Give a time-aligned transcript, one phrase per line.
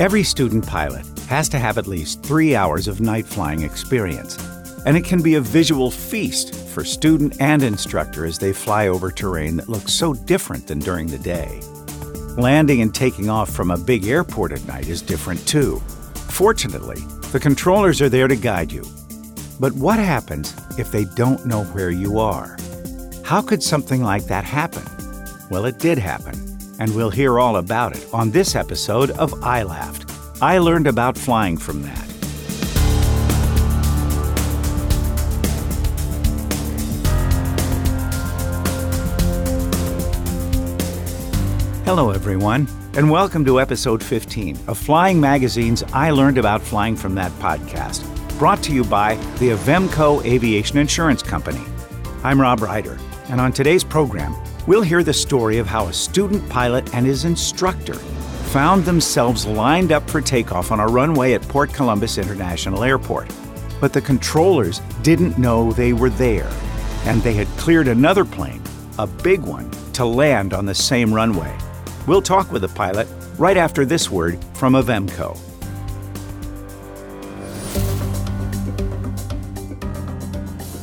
[0.00, 4.38] Every student pilot has to have at least three hours of night flying experience,
[4.86, 9.10] and it can be a visual feast for student and instructor as they fly over
[9.10, 11.60] terrain that looks so different than during the day.
[12.40, 15.80] Landing and taking off from a big airport at night is different too.
[16.30, 18.86] Fortunately, the controllers are there to guide you.
[19.60, 22.56] But what happens if they don't know where you are?
[23.22, 24.84] How could something like that happen?
[25.50, 26.49] Well, it did happen,
[26.80, 30.10] and we'll hear all about it on this episode of I Laughed.
[30.42, 32.06] I learned about flying from that.
[41.84, 47.14] Hello, everyone, and welcome to episode 15 of Flying Magazine's I Learned About Flying from
[47.16, 48.06] That podcast,
[48.38, 51.60] brought to you by the Avemco Aviation Insurance Company.
[52.22, 54.34] I'm Rob Reider, and on today's program,
[54.70, 57.94] we'll hear the story of how a student pilot and his instructor
[58.54, 63.28] found themselves lined up for takeoff on a runway at Port Columbus International Airport.
[63.80, 66.48] But the controllers didn't know they were there,
[67.04, 68.62] and they had cleared another plane,
[68.96, 71.52] a big one, to land on the same runway.
[72.06, 75.36] We'll talk with the pilot right after this word from Avemco.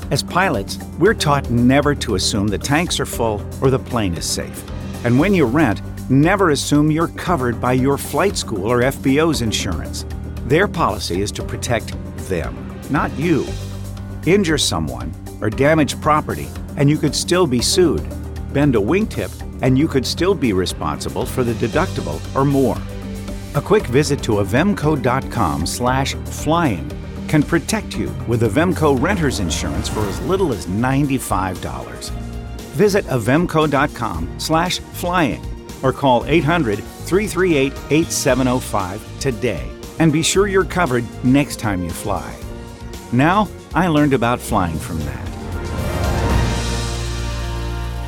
[0.10, 4.26] As pilots, we're taught never to assume the tanks are full or the plane is
[4.26, 4.64] safe.
[5.04, 10.06] And when you rent, never assume you're covered by your flight school or FBO's insurance.
[10.46, 11.94] Their policy is to protect
[12.30, 12.56] them,
[12.90, 13.46] not you.
[14.26, 16.48] Injure someone or damage property,
[16.78, 18.08] and you could still be sued.
[18.54, 22.78] Bend a wingtip, and you could still be responsible for the deductible or more.
[23.56, 26.90] A quick visit to avemco.com slash flying
[27.28, 32.10] can protect you with Avemco renter's insurance for as little as $95.
[32.72, 35.46] Visit avemco.com slash flying
[35.84, 42.36] or call 800-338-8705 today and be sure you're covered next time you fly.
[43.12, 45.28] Now, I learned about flying from that.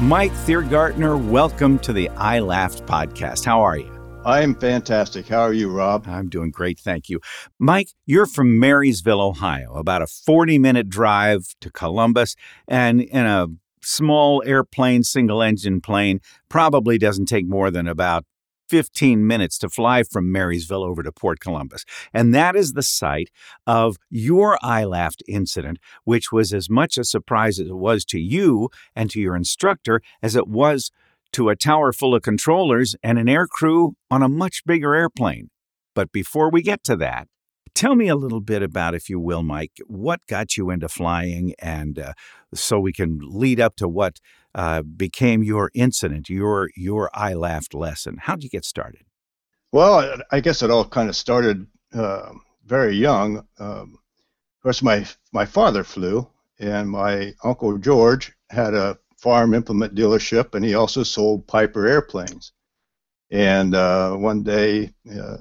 [0.02, 3.44] Mike Thiergartner, welcome to the I Laughed podcast.
[3.44, 3.99] How are you?
[4.30, 5.28] I'm fantastic.
[5.28, 6.08] How are you, Rob?
[6.08, 7.20] I'm doing great, thank you.
[7.58, 12.36] Mike, you're from Marysville, Ohio, about a 40 minute drive to Columbus,
[12.68, 13.48] and in a
[13.82, 18.24] small airplane, single engine plane, probably doesn't take more than about
[18.70, 21.84] 15 minutes to fly from Marysville over to Port Columbus.
[22.14, 23.32] And that is the site
[23.66, 28.20] of your I Laughed incident, which was as much a surprise as it was to
[28.20, 30.92] you and to your instructor as it was
[31.34, 35.50] to a tower full of controllers and an air crew on a much bigger airplane.
[35.96, 37.28] But before we get to that,
[37.76, 41.54] tell me a little bit about, if you will, Mike, what got you into flying,
[41.60, 42.14] and uh,
[42.54, 44.20] so we can lead up to what
[44.56, 48.18] uh, became your incident, your your I laughed lesson.
[48.22, 49.04] How'd you get started?
[49.72, 52.32] Well, I guess it all kind of started uh,
[52.66, 53.46] very young.
[53.60, 54.00] Um,
[54.58, 56.28] of course, my my father flew,
[56.60, 62.54] and my uncle George had a farm implement dealership, and he also sold Piper airplanes.
[63.32, 65.38] And uh, one day, uh,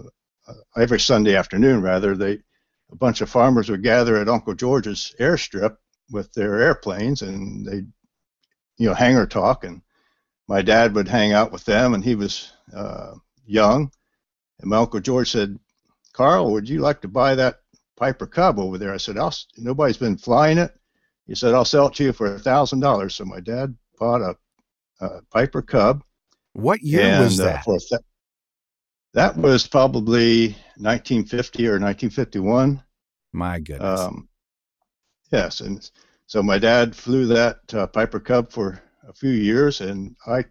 [0.77, 2.41] every Sunday afternoon, rather, they
[2.91, 5.77] a bunch of farmers would gather at Uncle George's airstrip
[6.11, 7.84] with their airplanes, and they,
[8.78, 9.65] you know, hangar talk.
[9.65, 9.83] And
[10.49, 13.15] my dad would hang out with them, and he was uh,
[13.47, 13.93] young.
[14.61, 15.59] And my Uncle George said,
[16.12, 17.61] "Carl, would you like to buy that
[17.97, 20.75] Piper Cub over there?" I said, I'll, "Nobody's been flying it."
[21.28, 24.22] He said, "I'll sell it to you for a thousand dollars." So my dad bought
[24.22, 24.37] a,
[25.05, 26.03] a Piper Cub.
[26.55, 27.69] What year and, was that?
[27.69, 28.03] Uh, th-
[29.12, 32.83] that was probably 1950 or 1951.
[33.33, 34.00] My goodness.
[34.00, 34.28] Um,
[35.31, 35.88] yes, and
[36.27, 40.44] so my dad flew that uh, Piper Cub for a few years, and I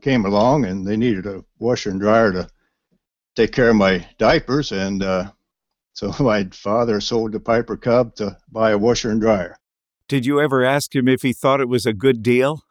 [0.00, 2.48] came along, and they needed a washer and dryer to
[3.36, 5.30] take care of my diapers, and uh,
[5.92, 9.56] so my father sold the Piper Cub to buy a washer and dryer.
[10.10, 12.64] Did you ever ask him if he thought it was a good deal?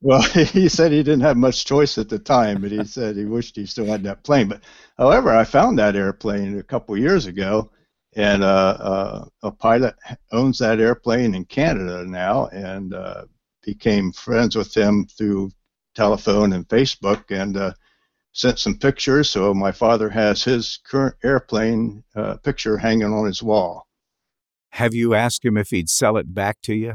[0.00, 0.22] Well,
[0.52, 3.56] he said he didn't have much choice at the time, but he said he wished
[3.56, 4.46] he still had that plane.
[4.46, 4.60] But
[4.96, 7.68] however, I found that airplane a couple years ago,
[8.14, 9.96] and uh, uh, a pilot
[10.30, 13.24] owns that airplane in Canada now, and uh,
[13.64, 15.50] became friends with him through
[15.96, 17.72] telephone and Facebook, and uh,
[18.34, 19.28] sent some pictures.
[19.28, 23.87] So my father has his current airplane uh, picture hanging on his wall.
[24.72, 26.94] Have you asked him if he'd sell it back to you?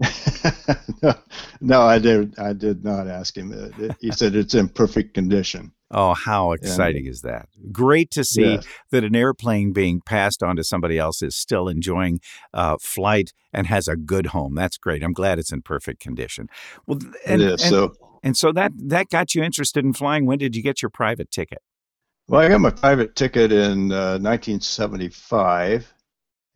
[1.02, 1.14] no,
[1.60, 2.38] no, I did.
[2.38, 3.52] I did not ask him.
[4.00, 5.72] He said it's in perfect condition.
[5.92, 7.48] Oh, how exciting is that?
[7.72, 8.66] Great to see yes.
[8.92, 12.20] that an airplane being passed on to somebody else is still enjoying
[12.54, 14.54] uh, flight and has a good home.
[14.54, 15.02] That's great.
[15.02, 16.46] I'm glad it's in perfect condition.
[16.86, 17.92] Well, and, it is, and, so
[18.22, 20.26] and so that that got you interested in flying.
[20.26, 21.58] When did you get your private ticket?
[22.28, 25.92] Well, I got my private ticket in uh, 1975,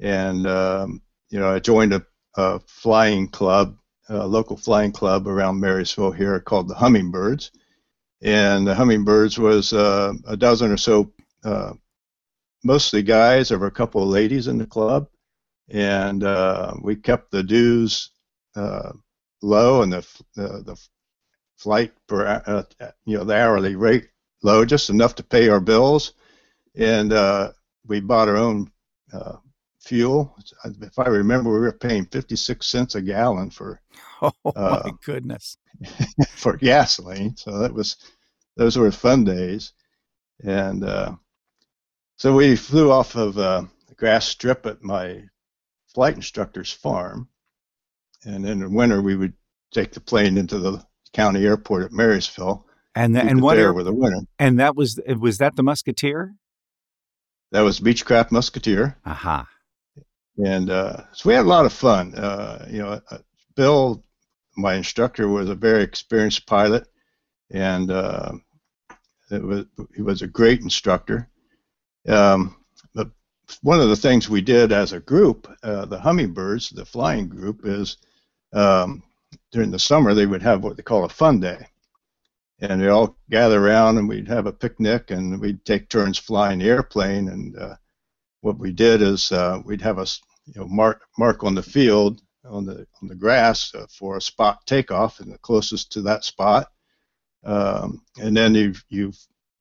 [0.01, 2.05] and um, you know I joined a,
[2.37, 3.77] a flying club,
[4.09, 7.51] a local flying club around Marysville here called the Hummingbirds,
[8.23, 11.13] and the Hummingbirds was uh, a dozen or so,
[11.45, 11.73] uh,
[12.63, 13.49] mostly guys.
[13.49, 15.09] There were a couple of ladies in the club,
[15.69, 18.11] and uh, we kept the dues
[18.57, 18.93] uh,
[19.43, 20.79] low and the the,
[21.57, 22.63] flight per uh,
[23.07, 24.09] you know the hourly rate
[24.43, 26.13] low, just enough to pay our bills,
[26.75, 27.51] and uh,
[27.87, 28.71] we bought our own
[29.13, 29.37] uh,
[29.85, 30.37] fuel.
[30.65, 33.81] If I remember, we were paying 56 cents a gallon for.
[34.23, 35.59] Oh uh, my goodness!
[36.31, 37.97] for gasoline, so that was
[38.57, 39.75] those were fun days,
[40.43, 41.13] and uh,
[42.17, 45.25] so we flew off of uh, a grass strip at my
[45.93, 47.29] flight instructor's farm,
[48.25, 49.35] and in the winter we would
[49.73, 50.83] take the plane into the
[51.13, 52.65] county airport at Marysville
[52.95, 54.21] and the, and what there with the winner.
[54.39, 56.35] And that was was that the Musketeer?
[57.51, 58.97] That was Beechcraft Musketeer.
[59.05, 59.47] Aha.
[60.43, 62.15] And uh, so we had a lot of fun.
[62.15, 63.19] Uh, you know, uh,
[63.55, 64.03] Bill,
[64.57, 66.89] my instructor, was a very experienced pilot,
[67.51, 68.33] and uh,
[69.31, 71.29] it was he was a great instructor.
[72.09, 72.57] Um,
[72.95, 73.11] but
[73.63, 77.61] one of the things we did as a group, uh, the Hummingbirds, the flying group,
[77.65, 77.99] is
[78.53, 79.03] um,
[79.53, 81.67] during the summer they would have what they call a fun day
[82.61, 86.59] and they all gather around and we'd have a picnic and we'd take turns flying
[86.59, 87.29] the airplane.
[87.29, 87.77] And uh,
[88.45, 90.07] what we did is uh, we'd have a
[90.47, 94.21] you know mark mark on the field on the on the grass uh, for a
[94.21, 96.69] spot takeoff and the closest to that spot.
[97.43, 99.13] Um, and then you you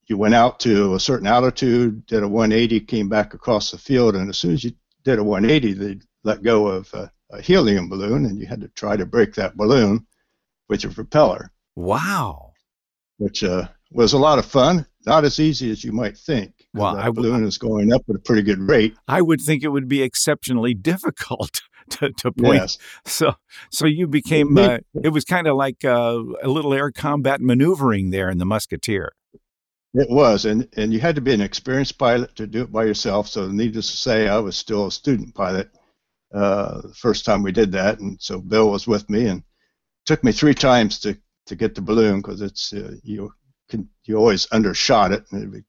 [0.08, 4.16] you went out to a certain altitude, did a 180, came back across the field,
[4.16, 4.72] and as soon as you
[5.06, 8.68] did a 180, they let go of a, a helium balloon, and you had to
[8.70, 10.06] try to break that balloon
[10.68, 11.52] with your propeller.
[11.76, 12.54] Wow
[13.18, 14.86] which uh, was a lot of fun.
[15.06, 16.53] Not as easy as you might think.
[16.74, 18.96] Well, the balloon is going up at a pretty good rate.
[19.08, 22.62] I would think it would be exceptionally difficult to, to point.
[22.62, 22.78] Yes.
[23.06, 23.36] So,
[23.72, 24.58] so you became.
[24.58, 28.46] Uh, it was kind of like uh, a little air combat maneuvering there in the
[28.46, 29.14] Musketeer.
[29.94, 32.86] It was, and and you had to be an experienced pilot to do it by
[32.86, 33.28] yourself.
[33.28, 35.70] So, needless to say, I was still a student pilot
[36.34, 39.44] uh, the first time we did that, and so Bill was with me, and
[40.06, 43.32] took me three times to to get the balloon because it's uh, you
[43.70, 45.62] can you always undershot it and be,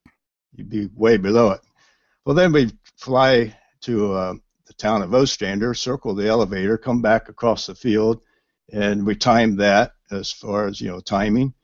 [0.56, 1.60] you'd be way below it.
[2.24, 4.34] Well, then we fly to uh,
[4.66, 8.22] the town of Ostrander, circle the elevator, come back across the field,
[8.72, 11.54] and we timed that as far as you know timing.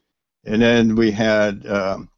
[0.44, 2.10] And then we had um,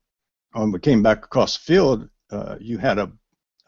[0.53, 3.11] when we came back across the field, uh, you had a,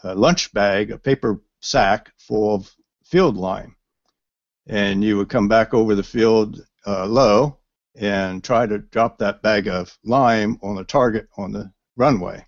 [0.02, 2.74] a lunch bag, a paper sack full of
[3.04, 3.76] field lime,
[4.66, 7.58] and you would come back over the field uh, low
[7.96, 12.44] and try to drop that bag of lime on the target on the runway.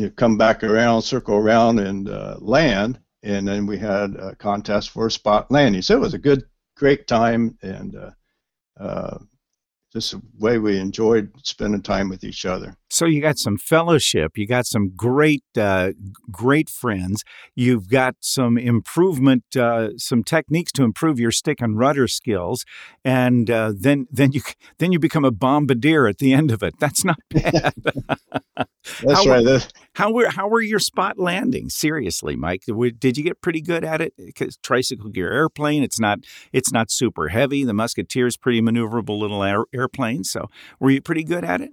[0.00, 4.88] You come back around, circle around, and uh, land, and then we had a contest
[4.88, 5.82] for a spot landing.
[5.82, 6.44] So it was a good,
[6.74, 8.10] great time, and uh,
[8.82, 9.18] uh,
[9.92, 12.74] just the way we enjoyed spending time with each other.
[12.90, 15.92] So you got some fellowship, you got some great, uh,
[16.30, 17.24] great friends.
[17.54, 22.64] You've got some improvement, uh, some techniques to improve your stick and rudder skills,
[23.04, 24.42] and uh, then then you
[24.78, 26.74] then you become a bombardier at the end of it.
[26.80, 27.74] That's not bad.
[29.02, 29.72] That's how, right.
[29.94, 31.74] How were how were your spot landings?
[31.74, 32.64] Seriously, Mike,
[32.98, 34.14] did you get pretty good at it?
[34.16, 36.20] Because tricycle gear airplane, it's not
[36.52, 37.64] it's not super heavy.
[37.64, 40.24] The Musketeer is pretty maneuverable little air, airplane.
[40.24, 40.48] So
[40.78, 41.70] were you pretty good at it?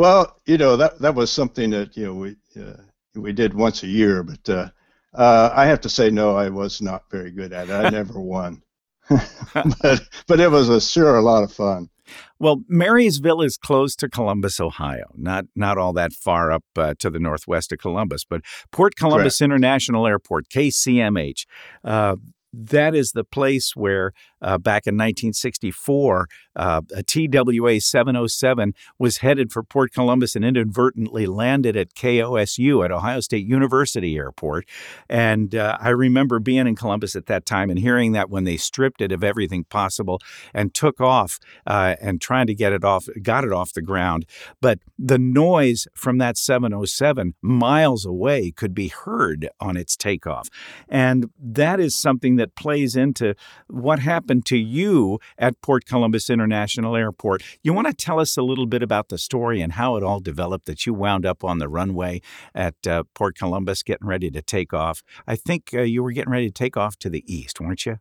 [0.00, 2.78] Well, you know that that was something that you know we uh,
[3.14, 4.70] we did once a year, but uh,
[5.12, 7.72] uh, I have to say no, I was not very good at it.
[7.72, 8.62] I never won,
[9.10, 11.90] but but it was a sure a lot of fun.
[12.38, 15.12] Well, Marysville is close to Columbus, Ohio.
[15.18, 18.40] Not not all that far up uh, to the northwest of Columbus, but
[18.72, 19.52] Port Columbus Correct.
[19.52, 21.44] International Airport, KCMH.
[21.84, 22.16] Uh,
[22.54, 29.52] that is the place where uh, back in 1964, uh, a TWA 707 was headed
[29.52, 34.66] for Port Columbus and inadvertently landed at KOSU at Ohio State University Airport.
[35.08, 38.56] And uh, I remember being in Columbus at that time and hearing that when they
[38.56, 40.20] stripped it of everything possible
[40.52, 44.26] and took off uh, and trying to get it off, got it off the ground.
[44.60, 50.48] But the noise from that 707 miles away could be heard on its takeoff.
[50.88, 53.34] And that is something that plays into
[53.68, 57.42] what happened to you at Port Columbus International Airport.
[57.62, 60.20] You want to tell us a little bit about the story and how it all
[60.20, 62.20] developed that you wound up on the runway
[62.54, 65.02] at uh, Port Columbus getting ready to take off.
[65.26, 67.98] I think uh, you were getting ready to take off to the east, weren't you?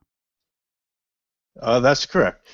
[1.60, 2.48] Uh, that's correct.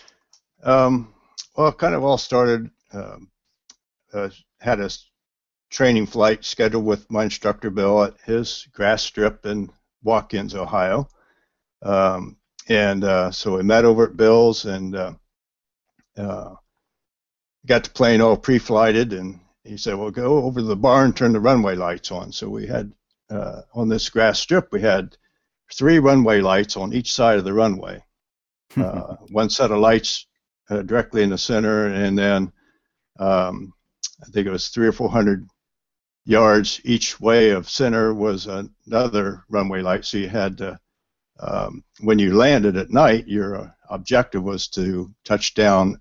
[0.63, 1.13] Um,
[1.55, 3.29] well, kind of all started, um,
[4.13, 4.29] uh,
[4.59, 4.89] had a
[5.69, 9.69] training flight scheduled with my instructor Bill at his grass strip in
[10.03, 11.07] Watkins, Ohio.
[11.81, 15.13] Um, and uh, so we met over at Bill's and uh,
[16.17, 16.55] uh,
[17.65, 19.13] got the plane all pre-flighted.
[19.13, 22.49] And he said, "Well, go over to the barn, turn the runway lights on." So
[22.49, 22.91] we had
[23.29, 25.17] uh, on this grass strip, we had
[25.73, 28.03] three runway lights on each side of the runway.
[28.75, 30.25] Uh, one set of lights
[30.69, 32.51] uh, directly in the center, and then
[33.19, 33.73] um,
[34.21, 35.47] I think it was three or four hundred
[36.25, 40.03] yards each way of center was another runway light.
[40.03, 40.59] So you had
[41.39, 45.99] um, when you landed at night, your uh, objective was to touch down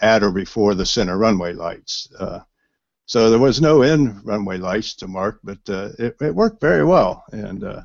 [0.00, 2.08] at, or before the center runway lights.
[2.18, 2.40] Uh,
[3.06, 6.84] so there was no in runway lights to mark, but uh, it, it, worked very
[6.84, 7.24] well.
[7.32, 7.82] And uh,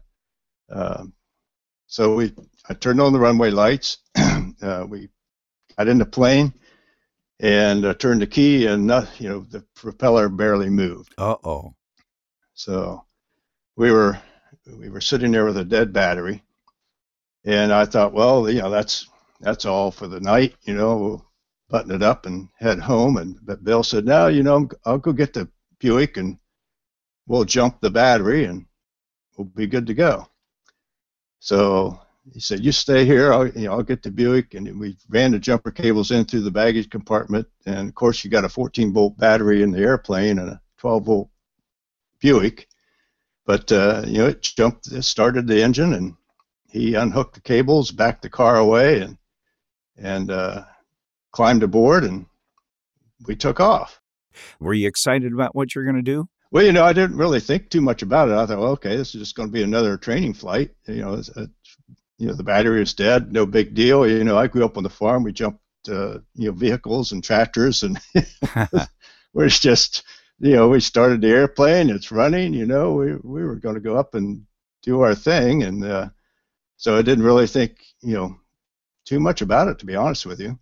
[0.69, 1.13] um,
[1.87, 2.33] so we,
[2.67, 3.97] I turned on the runway lights.
[4.61, 5.09] Uh, we
[5.77, 6.53] got in the plane
[7.41, 11.13] and uh, turned the key, and not, you know the propeller barely moved.
[11.17, 11.75] Uh oh.
[12.53, 13.03] So
[13.75, 14.17] we were
[14.65, 16.43] we were sitting there with a dead battery,
[17.45, 19.07] and I thought, well, you know, that's
[19.41, 20.55] that's all for the night.
[20.63, 21.25] You know, we'll
[21.69, 23.17] button it up and head home.
[23.17, 26.37] And but Bill said, no, you know, I'll go get the Buick and
[27.27, 28.65] we'll jump the battery and
[29.37, 30.27] we'll be good to go.
[31.39, 31.99] So
[32.31, 33.33] he said, "You stay here.
[33.33, 36.41] I'll, you know, I'll get the Buick." And we ran the jumper cables in through
[36.41, 37.47] the baggage compartment.
[37.65, 41.05] And of course, you got a 14 volt battery in the airplane and a 12
[41.05, 41.29] volt
[42.21, 42.67] Buick.
[43.45, 46.15] But uh, you know, it jumped, it started the engine, and
[46.73, 49.17] he unhooked the cables, backed the car away, and
[49.95, 50.63] and uh,
[51.31, 52.25] climbed aboard, and
[53.27, 54.01] we took off.
[54.59, 56.27] Were you excited about what you're going to do?
[56.51, 58.33] Well, you know, I didn't really think too much about it.
[58.33, 60.71] I thought, well, okay, this is just going to be another training flight.
[60.87, 61.77] You know, it's, it's
[62.17, 64.07] you know the battery is dead, no big deal.
[64.07, 65.23] You know, I grew up on the farm.
[65.23, 67.99] We jumped uh, you know vehicles and tractors, and
[69.33, 70.03] we're just
[70.39, 71.91] you know we started the airplane.
[71.91, 72.53] It's running.
[72.53, 74.45] You know, we we were going to go up and
[74.81, 76.09] do our thing, and uh,
[76.77, 78.37] so I didn't really think you know
[79.05, 80.59] too much about it, to be honest with you.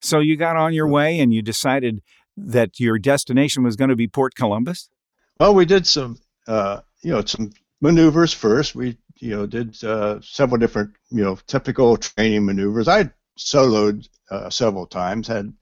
[0.00, 2.02] So you got on your way, and you decided
[2.36, 4.90] that your destination was going to be Port Columbus.
[5.38, 8.74] Well, we did some uh, you know some maneuvers first.
[8.74, 12.88] We you know, did uh, several different, you know, typical training maneuvers.
[12.88, 15.52] I soloed uh, several times, had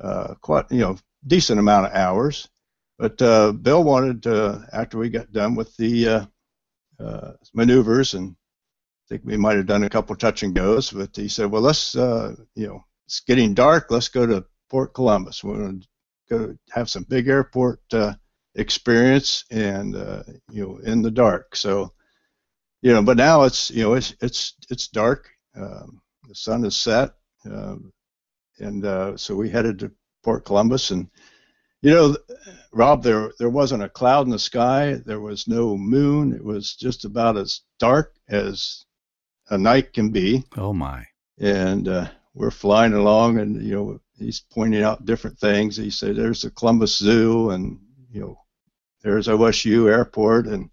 [0.00, 2.48] uh, quite, you know, decent amount of hours.
[2.98, 6.26] But uh, Bill wanted to, after we got done with the uh,
[6.98, 8.36] uh, maneuvers, and
[9.08, 11.94] think we might have done a couple touch and goes, but he said, well, let's,
[11.94, 13.90] you know, it's getting dark.
[13.90, 15.44] Let's go to Port Columbus.
[15.44, 15.86] We're going to
[16.28, 17.80] go have some big airport
[18.54, 19.94] experience and,
[20.50, 21.56] you know, in the dark.
[21.56, 21.92] So
[22.86, 25.28] you know, but now it's you know it's it's it's dark.
[25.56, 27.92] Um, the sun is set, um,
[28.60, 29.90] and uh, so we headed to
[30.22, 31.10] Port Columbus, and
[31.82, 32.16] you know,
[32.72, 35.00] Rob, there there wasn't a cloud in the sky.
[35.04, 36.32] There was no moon.
[36.32, 38.85] It was just about as dark as
[39.50, 40.44] a night can be.
[40.56, 41.04] Oh my!
[41.38, 45.76] And uh, we're flying along, and you know, he's pointing out different things.
[45.76, 47.78] He said, "There's the Columbus Zoo, and
[48.10, 48.38] you know,
[49.02, 50.70] there's OSU Airport, and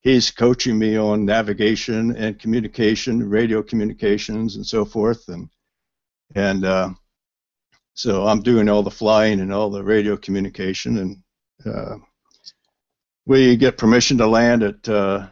[0.00, 5.28] he's coaching me on navigation and communication, radio communications, and so forth.
[5.28, 5.48] And
[6.34, 6.90] and uh,
[7.94, 11.22] so I'm doing all the flying and all the radio communication, and
[11.66, 11.96] uh,
[13.26, 15.28] we get permission to land at uh,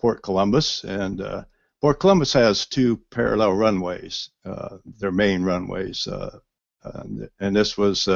[0.00, 0.84] Port Columbus.
[0.84, 1.44] And uh,
[1.80, 6.38] Port Columbus has two parallel runways, uh, their main runways, uh,
[6.82, 8.08] and, and, this was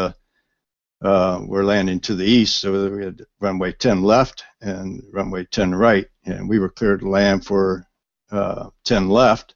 [1.02, 5.74] uh, we're landing to the east, so we had runway 10 left and runway 10
[5.74, 7.86] right, and we were cleared to land for
[8.30, 9.54] uh, 10 left.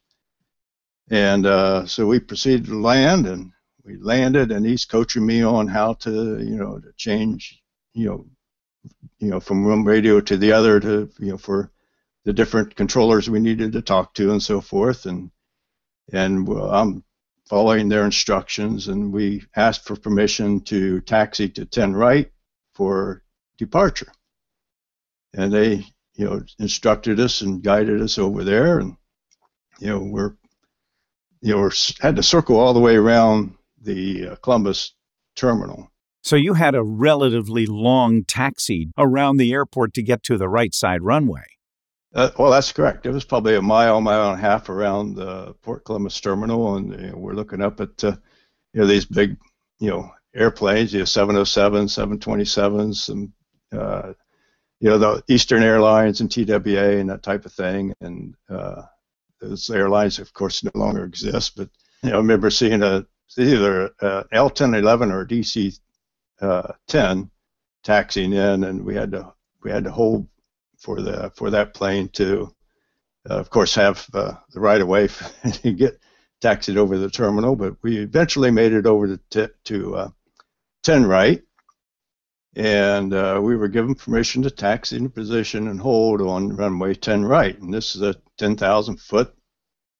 [1.11, 3.51] And uh, so we proceeded to land, and
[3.83, 7.61] we landed, and he's coaching me on how to, you know, to change,
[7.93, 8.25] you know,
[9.19, 11.71] you know, from one radio to the other to, you know, for
[12.25, 15.05] the different controllers we needed to talk to and so forth.
[15.05, 15.31] And
[16.11, 17.03] and I'm
[17.47, 22.31] following their instructions, and we asked for permission to taxi to 10 right
[22.73, 23.23] for
[23.57, 24.11] departure.
[25.33, 28.97] And they, you know, instructed us and guided us over there, and
[29.79, 30.35] you know, we're,
[31.41, 34.93] you know, we're, had to circle all the way around the uh, Columbus
[35.35, 35.91] terminal.
[36.21, 40.73] So you had a relatively long taxi around the airport to get to the right
[40.73, 41.43] side runway.
[42.15, 43.05] Uh, well, that's correct.
[43.05, 46.91] It was probably a mile, mile and a half around the Port Columbus terminal, and
[46.91, 48.15] you know, we're looking up at uh,
[48.73, 49.35] you know these big,
[49.79, 53.33] you know, airplanes, you know, 707s, 727s, and
[53.77, 54.13] uh,
[54.79, 57.93] you know, the Eastern Airlines and TWA and that type of thing.
[57.99, 58.83] And uh,
[59.41, 61.57] those airlines, of course, no longer exist.
[61.57, 61.69] But
[62.01, 63.05] you know, I remember seeing a
[63.37, 67.29] either an L1011 or a DC-10
[67.83, 70.29] taxiing in, and we had to we had to hold
[70.85, 72.53] for the for that plane to,
[73.29, 75.07] uh, of course, have uh, the right of way
[75.51, 75.99] to get
[76.41, 77.55] taxied over the terminal.
[77.55, 80.09] But we eventually made it over to to uh,
[80.83, 81.41] 10 right,
[82.55, 87.25] and uh, we were given permission to taxi into position and hold on runway 10
[87.25, 87.59] right.
[87.59, 89.33] And this is a 10,000 foot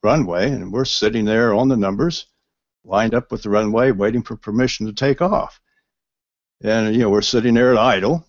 [0.03, 2.27] runway, and we're sitting there on the numbers,
[2.83, 5.59] lined up with the runway, waiting for permission to take off.
[6.61, 8.25] And you know, we're sitting there at idle,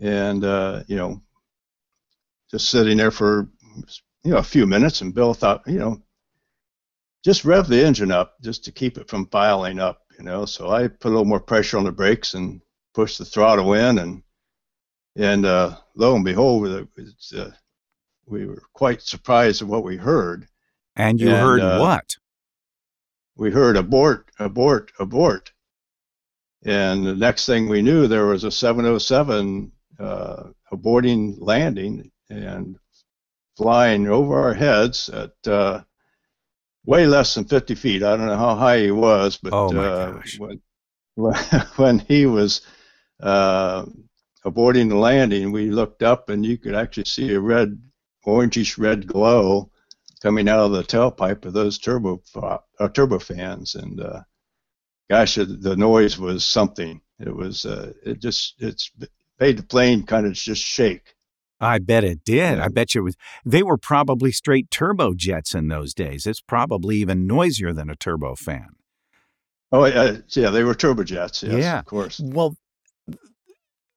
[0.00, 1.20] and uh, you know,
[2.50, 3.48] just sitting there for
[4.22, 5.00] you know a few minutes.
[5.00, 6.02] And Bill thought, you know,
[7.24, 10.00] just rev the engine up just to keep it from filing up.
[10.18, 12.60] You know, so I put a little more pressure on the brakes and
[12.94, 14.22] pushed the throttle in, and
[15.16, 17.52] and uh, lo and behold, it's, uh,
[18.26, 20.46] we were quite surprised at what we heard.
[20.96, 22.16] And you and, heard uh, what?
[23.36, 25.52] We heard abort, abort, abort.
[26.64, 32.76] And the next thing we knew, there was a 707 uh, aborting landing and
[33.56, 35.82] flying over our heads at uh,
[36.84, 38.02] way less than 50 feet.
[38.02, 40.60] I don't know how high he was, but oh uh, when,
[41.76, 42.62] when he was
[43.20, 43.84] uh,
[44.44, 47.80] aborting the landing, we looked up and you could actually see a red,
[48.26, 49.70] orangish red glow
[50.22, 54.22] coming out of the tailpipe of those turbo uh, turbofans, and uh,
[55.10, 56.98] gosh, the noise was something.
[57.20, 58.90] It was uh, it just it's
[59.38, 61.14] made the plane kind of just shake.
[61.60, 62.58] I bet it did.
[62.58, 63.16] I bet you it was.
[63.44, 66.26] They were probably straight turbojets in those days.
[66.26, 68.66] It's probably even noisier than a turbofan.
[69.72, 71.42] Oh uh, yeah, they were turbojets.
[71.42, 72.20] Yes, yeah, of course.
[72.22, 72.56] Well,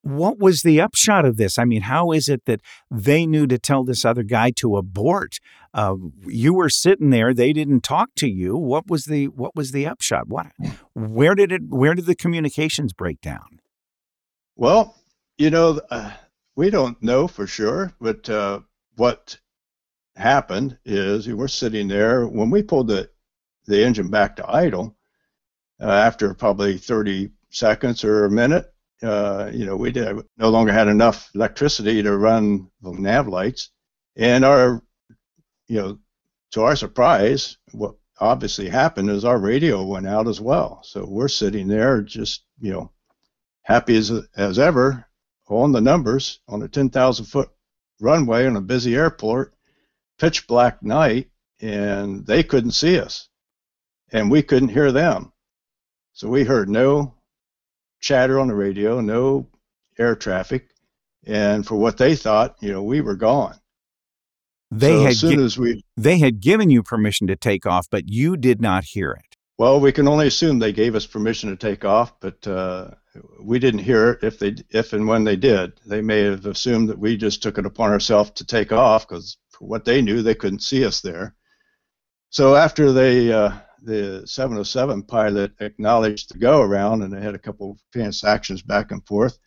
[0.01, 1.59] what was the upshot of this?
[1.59, 5.39] I mean, how is it that they knew to tell this other guy to abort?
[5.73, 8.55] Uh, you were sitting there; they didn't talk to you.
[8.55, 10.27] What was the what was the upshot?
[10.27, 10.47] What,
[10.93, 11.63] where did it?
[11.67, 13.59] Where did the communications break down?
[14.55, 14.95] Well,
[15.37, 16.11] you know, uh,
[16.55, 18.59] we don't know for sure, but uh,
[18.95, 19.37] what
[20.15, 23.09] happened is we were sitting there when we pulled the
[23.65, 24.95] the engine back to idle
[25.81, 28.73] uh, after probably 30 seconds or a minute
[29.03, 33.69] uh, you know, we did, no longer had enough electricity to run the nav lights,
[34.15, 34.81] and our,
[35.67, 35.99] you know,
[36.51, 40.81] to our surprise, what obviously happened is our radio went out as well.
[40.83, 42.91] So we're sitting there just, you know,
[43.63, 45.06] happy as as ever
[45.49, 47.49] on the numbers on a 10,000 foot
[47.99, 49.53] runway on a busy airport,
[50.19, 51.29] pitch black night,
[51.61, 53.29] and they couldn't see us,
[54.11, 55.31] and we couldn't hear them.
[56.13, 57.15] So we heard no
[57.99, 59.47] chatter on the radio, no
[59.97, 60.69] air traffic,
[61.25, 63.55] and for what they thought, you know, we were gone.
[64.69, 67.65] They so had as soon gi- as we they had given you permission to take
[67.65, 69.35] off, but you did not hear it.
[69.57, 72.91] Well, we can only assume they gave us permission to take off, but uh,
[73.39, 74.23] we didn't hear it.
[74.23, 77.57] If they, if and when they did, they may have assumed that we just took
[77.57, 81.01] it upon ourselves to take off because, for what they knew, they couldn't see us
[81.01, 81.35] there.
[82.29, 83.51] So after they uh,
[83.81, 88.91] the 707 pilot acknowledged the go around, and they had a couple of transactions back
[88.91, 89.37] and forth.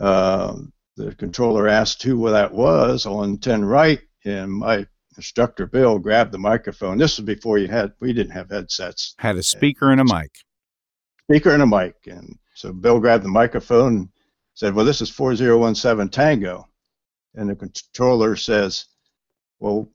[0.00, 0.56] Uh,
[0.96, 6.38] the controller asked who that was on 10 right, and my instructor Bill grabbed the
[6.38, 6.98] microphone.
[6.98, 9.14] This was before you had we didn't have headsets.
[9.18, 10.30] Had a speaker and a mic.
[11.30, 14.08] Speaker and a mic, and so Bill grabbed the microphone and
[14.54, 16.66] said, "Well, this is 4017 Tango,"
[17.34, 18.86] and the controller says,
[19.60, 19.88] "Well,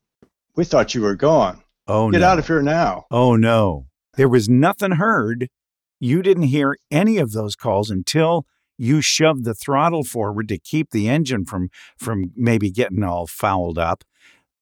[0.56, 2.28] we thought you were gone." Oh, Get no.
[2.28, 3.06] out of here now.
[3.12, 3.88] Oh, no.
[4.16, 5.50] There was nothing heard.
[6.00, 8.46] You didn't hear any of those calls until
[8.78, 13.78] you shoved the throttle forward to keep the engine from, from maybe getting all fouled
[13.78, 14.04] up.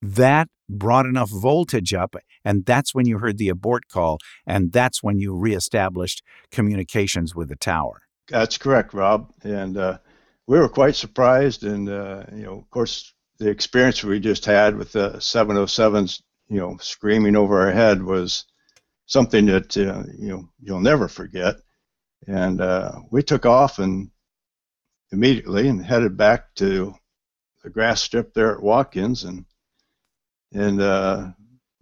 [0.02, 5.04] That brought enough voltage up, and that's when you heard the abort call, and that's
[5.04, 8.02] when you reestablished communications with the tower.
[8.30, 9.32] That's correct, Rob.
[9.44, 9.98] And uh,
[10.48, 14.78] we were quite surprised, and uh, you know, of course, the experience we just had
[14.78, 18.44] with the 707s you know, screaming over our head was
[19.06, 21.56] something that uh, you know you'll never forget.
[22.28, 24.12] And uh, we took off and
[25.14, 26.94] immediately and headed back to
[27.64, 29.46] the grass strip there at Watkins, and
[30.52, 31.30] and uh,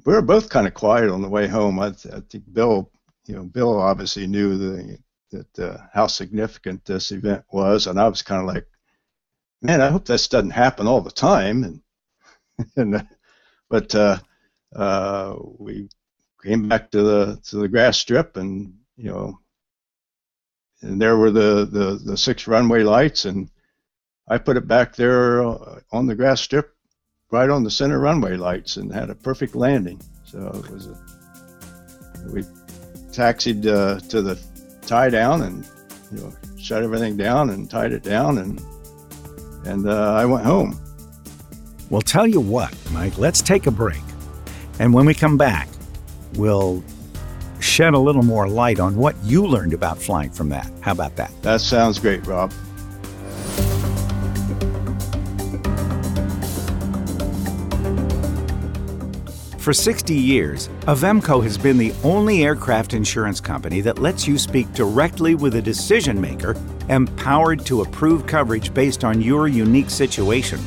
[0.05, 1.79] we were both kind of quiet on the way home.
[1.79, 2.91] I, th- I, think Bill,
[3.25, 4.97] you know, Bill obviously knew the,
[5.31, 8.65] that uh, how significant this event was, and I was kind of like,
[9.62, 11.63] man, I hope this doesn't happen all the time.
[11.63, 11.81] And
[12.75, 13.07] and
[13.69, 14.19] but uh,
[14.75, 15.89] uh, we
[16.43, 19.39] came back to the to the grass strip, and you know,
[20.81, 23.49] and there were the the, the six runway lights, and
[24.27, 26.75] I put it back there uh, on the grass strip,
[27.32, 30.02] right on the center runway lights, and had a perfect landing.
[30.26, 30.98] So it was a
[32.32, 32.44] we
[33.12, 34.39] taxied uh, to the
[34.86, 35.65] tie down and
[36.12, 38.62] you know, shut everything down and tied it down, and
[39.65, 40.80] and uh, I went home.
[41.89, 44.02] Well, tell you what, Mike, let's take a break.
[44.80, 45.68] And when we come back,
[46.36, 46.84] we'll
[47.60, 50.72] shed a little more light on what you learned about flying from that.
[50.82, 51.32] How about that?
[51.42, 52.54] That sounds great, Rob.
[59.69, 64.73] For 60 years, Avemco has been the only aircraft insurance company that lets you speak
[64.73, 66.55] directly with a decision maker
[66.89, 70.60] empowered to approve coverage based on your unique situation.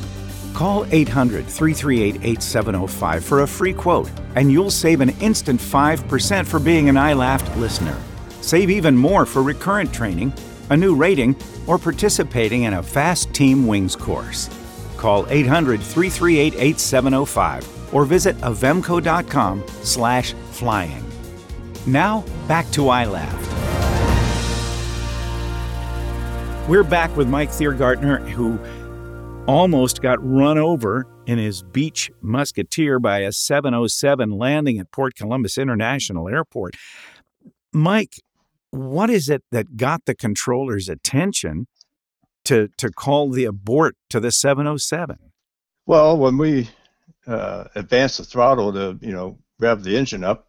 [0.53, 6.59] Call 800 338 8705 for a free quote, and you'll save an instant 5% for
[6.61, 7.97] being an iLaughed listener.
[8.39, 10.31] Save even more for recurrent training,
[10.69, 11.35] a new rating,
[11.67, 14.49] or participating in a FAASTeam wings course.
[14.95, 21.03] Call 800 338 8705 or visit avemco.com slash flying.
[21.85, 23.39] Now, back to iLaughed.
[26.67, 28.57] We're back with Mike Thiergartner, who
[29.47, 35.57] almost got run over in his Beech Musketeer by a 707 landing at Port Columbus
[35.57, 36.75] International Airport.
[37.73, 38.21] Mike,
[38.71, 41.67] what is it that got the controller's attention
[42.45, 45.17] to to call the abort to the 707?
[45.85, 46.69] Well, when we
[47.27, 50.47] uh, advanced the throttle to you know rev the engine up,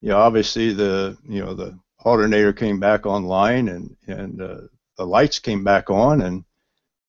[0.00, 4.60] you know obviously the you know the alternator came back online and and uh,
[4.96, 6.44] the lights came back on and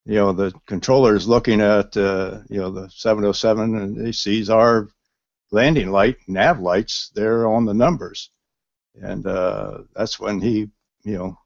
[0.05, 4.49] you know the controller is looking at uh, you know the 707 and he sees
[4.49, 4.89] our
[5.51, 8.31] landing light nav lights there on the numbers.
[9.01, 10.69] And uh, that's when he
[11.03, 11.37] you know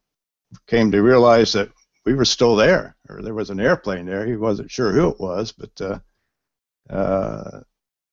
[0.67, 1.69] came to realize that
[2.05, 4.25] we were still there or there was an airplane there.
[4.25, 5.99] He wasn't sure who it was but uh,
[6.89, 7.61] uh,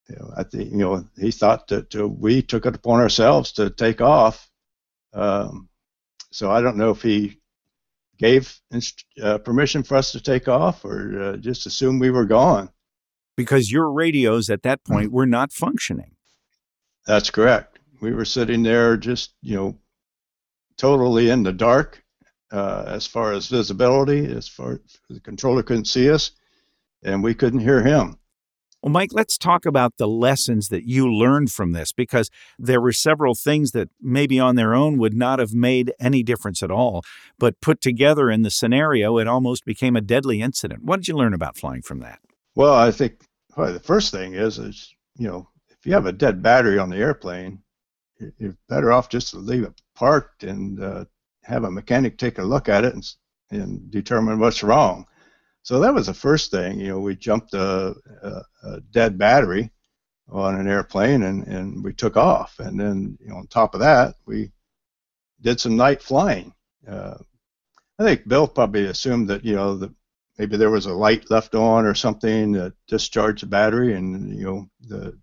[0.08, 3.52] you know I think you know he thought that uh, we took it upon ourselves
[3.52, 4.50] to take off
[5.12, 5.68] um,
[6.32, 7.38] so I don't know if he
[8.18, 8.58] gave
[9.22, 12.70] uh, permission for us to take off or uh, just assumed we were gone.
[13.36, 16.16] Because your radios at that point were not functioning.
[17.06, 17.78] That's correct.
[18.00, 19.78] We were sitting there just, you know,
[20.76, 22.02] totally in the dark
[22.50, 26.32] uh, as far as visibility, as far as the controller couldn't see us,
[27.02, 28.18] and we couldn't hear him.
[28.82, 32.92] Well, Mike, let's talk about the lessons that you learned from this because there were
[32.92, 37.04] several things that maybe on their own would not have made any difference at all,
[37.38, 40.82] but put together in the scenario, it almost became a deadly incident.
[40.82, 42.18] What did you learn about flying from that?
[42.56, 43.24] Well, I think
[43.56, 46.96] the first thing is, is you know, if you have a dead battery on the
[46.96, 47.62] airplane,
[48.38, 51.04] you're better off just to leave it parked and uh,
[51.44, 53.04] have a mechanic take a look at it and,
[53.50, 55.06] and determine what's wrong.
[55.62, 56.80] So that was the first thing.
[56.80, 59.70] You know, we jumped a, a, a dead battery
[60.28, 62.58] on an airplane and, and we took off.
[62.58, 64.50] And then, you know, on top of that, we
[65.40, 66.52] did some night flying.
[66.88, 67.18] Uh,
[67.98, 69.92] I think Bill probably assumed that, you know, that
[70.38, 74.44] maybe there was a light left on or something that discharged the battery and, you
[74.44, 75.18] know, the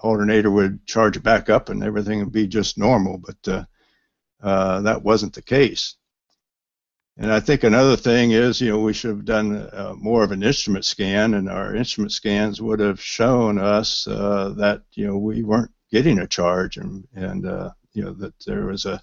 [0.00, 3.18] alternator would charge it back up and everything would be just normal.
[3.18, 3.64] But uh,
[4.42, 5.97] uh, that wasn't the case.
[7.20, 10.30] And I think another thing is, you know, we should have done uh, more of
[10.30, 15.18] an instrument scan, and our instrument scans would have shown us uh, that, you know,
[15.18, 19.02] we weren't getting a charge, and and uh, you know that there was a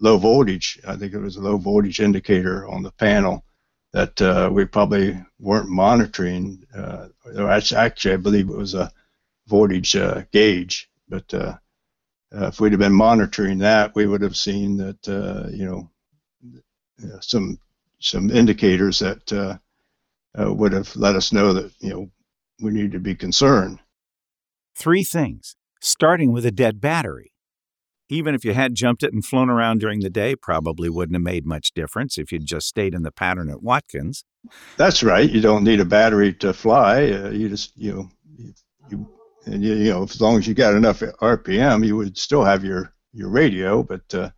[0.00, 0.80] low voltage.
[0.88, 3.44] I think it was a low voltage indicator on the panel
[3.92, 6.64] that uh, we probably weren't monitoring.
[6.76, 8.90] Uh, actually, I believe it was a
[9.46, 11.32] voltage uh, gauge, but
[12.32, 15.91] if we'd have been monitoring that, we would have seen that, you know
[17.20, 17.58] some
[18.00, 19.56] some indicators that uh,
[20.38, 22.10] uh, would have let us know that you know
[22.60, 23.78] we need to be concerned.
[24.74, 27.32] Three things, starting with a dead battery.
[28.08, 31.22] Even if you had jumped it and flown around during the day, probably wouldn't have
[31.22, 34.24] made much difference if you'd just stayed in the pattern at Watkins.
[34.76, 35.30] That's right.
[35.30, 37.10] You don't need a battery to fly.
[37.10, 38.54] Uh, you just you know you,
[38.90, 39.08] you
[39.46, 42.64] and you, you know as long as you got enough RPM, you would still have
[42.64, 44.30] your your radio, but uh,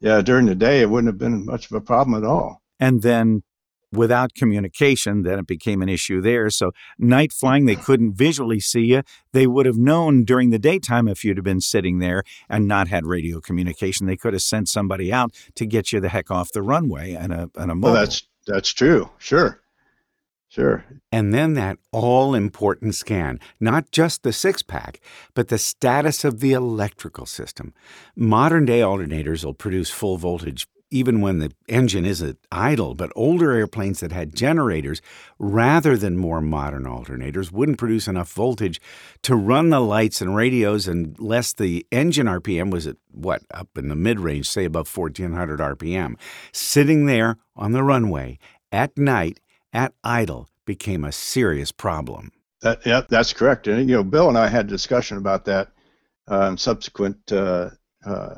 [0.00, 2.62] yeah, during the day, it wouldn't have been much of a problem at all.
[2.78, 3.42] And then
[3.92, 6.48] without communication, then it became an issue there.
[6.50, 9.02] So night flying, they couldn't visually see you.
[9.32, 12.88] They would have known during the daytime if you'd have been sitting there and not
[12.88, 14.06] had radio communication.
[14.06, 17.32] They could have sent somebody out to get you the heck off the runway and
[17.32, 17.92] a and a mobile.
[17.92, 19.10] Well, that's that's true.
[19.18, 19.59] Sure.
[20.50, 20.84] Sure.
[21.12, 25.00] And then that all important scan, not just the six pack,
[25.32, 27.72] but the status of the electrical system.
[28.16, 33.52] Modern day alternators will produce full voltage even when the engine isn't idle, but older
[33.52, 35.00] airplanes that had generators
[35.38, 38.80] rather than more modern alternators wouldn't produce enough voltage
[39.22, 43.86] to run the lights and radios unless the engine RPM was at what, up in
[43.86, 46.16] the mid range, say above 1400 RPM.
[46.50, 48.36] Sitting there on the runway
[48.72, 49.38] at night
[49.72, 52.32] at idle became a serious problem.
[52.62, 53.66] That, yeah, that's correct.
[53.66, 55.72] And you know, Bill and I had a discussion about that
[56.30, 57.70] uh, in subsequent uh,
[58.04, 58.34] uh,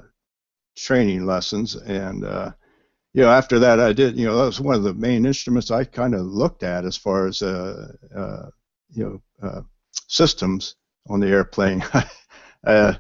[0.77, 2.53] training lessons, and uh,
[3.15, 4.17] you know, after that, I did.
[4.17, 6.97] You know, that was one of the main instruments I kind of looked at as
[6.97, 8.47] far as uh, uh,
[8.91, 9.65] you know
[10.09, 10.77] systems
[11.09, 11.85] on the airplane.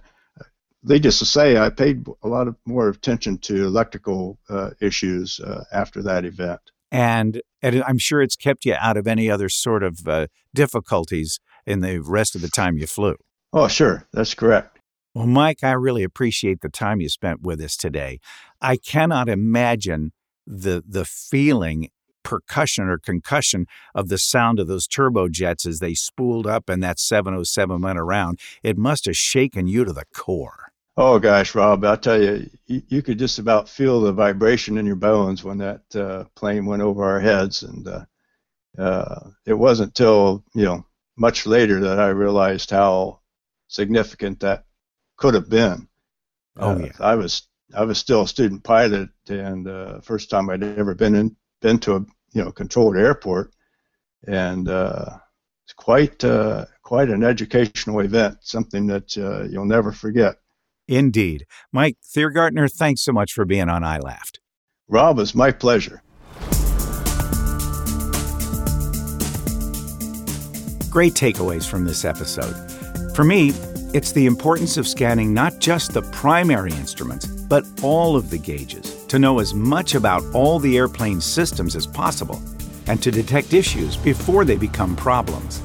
[0.82, 4.40] needless to say, I paid a lot of more attention to electrical
[4.80, 5.40] issues
[5.72, 9.82] after that event and, and I'm sure it's kept you out of any other sort
[9.82, 13.16] of uh, difficulties in the rest of the time you flew.
[13.52, 14.78] Oh, sure, that's correct.
[15.14, 18.20] Well, Mike, I really appreciate the time you spent with us today.
[18.60, 20.12] I cannot imagine
[20.46, 21.88] the the feeling
[22.22, 26.98] percussion or concussion of the sound of those turbojets as they spooled up and that
[26.98, 28.38] 707 went around.
[28.62, 30.61] It must have shaken you to the core.
[30.96, 34.84] Oh gosh, Rob, I'll tell you, you, you, could just about feel the vibration in
[34.84, 38.04] your bones when that uh, plane went over our heads, and uh,
[38.76, 40.84] uh, it wasn't till you know
[41.16, 43.20] much later that I realized how
[43.68, 44.66] significant that
[45.16, 45.88] could have been.
[46.58, 46.92] Oh yeah.
[47.00, 51.14] I was I was still a student pilot, and uh, first time I'd ever been
[51.14, 52.00] in been to a
[52.34, 53.54] you know controlled airport,
[54.26, 55.18] and uh,
[55.64, 60.36] it's quite uh, quite an educational event, something that you'll never forget.
[60.92, 61.46] Indeed.
[61.72, 64.40] Mike Thiergartner, thanks so much for being on I Laughed.
[64.88, 66.02] Rob, it's my pleasure.
[70.90, 72.54] Great takeaways from this episode.
[73.16, 73.52] For me,
[73.94, 79.06] it's the importance of scanning not just the primary instruments, but all of the gauges
[79.06, 82.42] to know as much about all the airplane's systems as possible
[82.86, 85.62] and to detect issues before they become problems.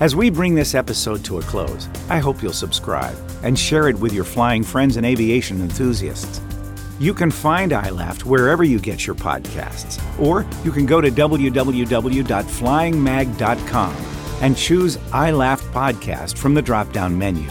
[0.00, 3.98] As we bring this episode to a close, I hope you'll subscribe and share it
[3.98, 6.40] with your flying friends and aviation enthusiasts.
[7.00, 13.96] You can find iLaughed wherever you get your podcasts, or you can go to www.flyingmag.com
[14.40, 17.50] and choose iLaughed Podcast from the drop down menu.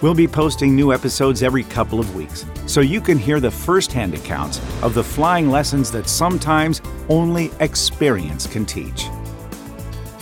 [0.00, 3.92] We'll be posting new episodes every couple of weeks, so you can hear the first
[3.92, 9.04] hand accounts of the flying lessons that sometimes only experience can teach.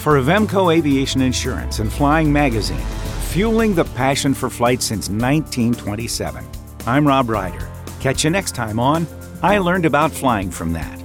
[0.03, 2.85] For Avemco Aviation Insurance and Flying Magazine,
[3.31, 6.45] fueling the passion for flight since 1927.
[6.89, 7.69] I'm Rob Reider.
[8.01, 9.07] Catch you next time on
[9.43, 11.02] I Learned About Flying from That.